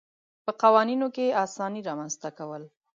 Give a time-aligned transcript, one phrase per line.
[0.45, 2.63] په قوانینو کې اسانتیات رامنځته کول.